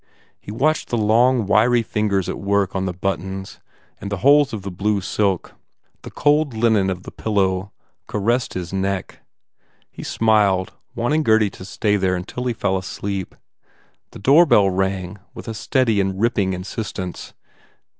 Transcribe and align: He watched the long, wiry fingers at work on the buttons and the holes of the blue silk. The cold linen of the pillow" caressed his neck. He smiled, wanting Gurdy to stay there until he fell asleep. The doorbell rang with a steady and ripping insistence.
He 0.39 0.51
watched 0.51 0.89
the 0.89 0.97
long, 0.97 1.45
wiry 1.45 1.83
fingers 1.83 2.27
at 2.27 2.39
work 2.39 2.75
on 2.75 2.85
the 2.87 2.91
buttons 2.93 3.59
and 3.99 4.11
the 4.11 4.17
holes 4.25 4.51
of 4.51 4.63
the 4.63 4.71
blue 4.71 4.99
silk. 4.99 5.53
The 6.01 6.09
cold 6.09 6.55
linen 6.55 6.89
of 6.89 7.03
the 7.03 7.11
pillow" 7.11 7.71
caressed 8.07 8.55
his 8.55 8.73
neck. 8.73 9.19
He 9.91 10.01
smiled, 10.01 10.73
wanting 10.95 11.21
Gurdy 11.21 11.51
to 11.51 11.65
stay 11.65 11.97
there 11.97 12.15
until 12.15 12.45
he 12.45 12.53
fell 12.53 12.79
asleep. 12.79 13.35
The 14.09 14.17
doorbell 14.17 14.71
rang 14.71 15.19
with 15.35 15.47
a 15.47 15.53
steady 15.53 16.01
and 16.01 16.19
ripping 16.19 16.53
insistence. 16.53 17.35